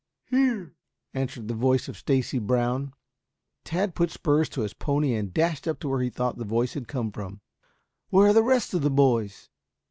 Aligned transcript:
"Here," 0.31 0.73
answered 1.13 1.47
the 1.47 1.53
voice 1.53 1.87
of 1.87 1.95
Stacy 1.95 2.39
Brown. 2.39 2.91
Tad 3.63 3.93
put 3.93 4.09
spurs 4.09 4.49
to 4.49 4.61
his 4.61 4.73
pony 4.73 5.13
and 5.13 5.31
dashed 5.31 5.67
up 5.67 5.79
to 5.81 5.89
where 5.89 6.01
he 6.01 6.09
thought 6.09 6.37
the 6.39 6.43
voice 6.43 6.73
had 6.73 6.87
come 6.87 7.11
from. 7.11 7.41
"Where 8.09 8.29
are 8.29 8.33
the 8.33 8.41
rest 8.41 8.73
of 8.73 8.81
the 8.81 8.89
boys?" 8.89 9.49